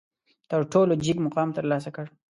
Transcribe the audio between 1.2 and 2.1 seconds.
مقام ترلاسه کړ.